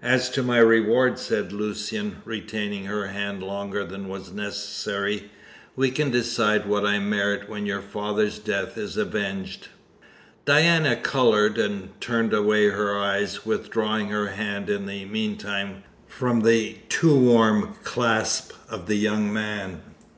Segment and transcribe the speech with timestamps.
[0.00, 5.30] "As to my reward," said Lucian, retaining her hand longer than was necessary,
[5.76, 9.68] "we can decide what I merit when your father's death is avenged."
[10.46, 16.78] Diana coloured and turned away her eyes, withdrawing her hand in the meantime from the
[16.88, 19.82] too warm clasp of the young man.